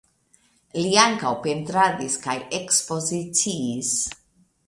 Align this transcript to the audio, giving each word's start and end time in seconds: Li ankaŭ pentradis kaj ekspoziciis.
Li 0.83 0.93
ankaŭ 1.01 1.33
pentradis 1.43 2.17
kaj 2.25 2.35
ekspoziciis. 2.61 3.95